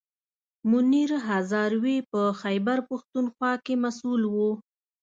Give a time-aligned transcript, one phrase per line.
[0.69, 4.35] منیر هزاروي په خیبر پښتونخوا کې مسوول و.